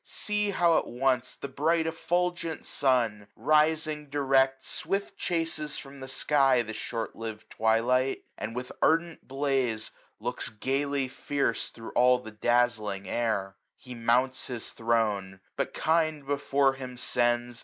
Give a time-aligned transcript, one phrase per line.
[0.03, 6.07] See, how at once the bright eflfulgent sun, 635 Risiqg direct swift chases from the
[6.07, 12.17] sky The short liv'd twilight j and with ardent blaze Looks gayly fierce thro* all
[12.17, 17.59] the dazzling air., He mounts his throne; but kind before him sends.